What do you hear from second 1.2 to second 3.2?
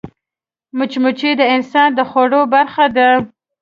د انسان د خوړو برخه ده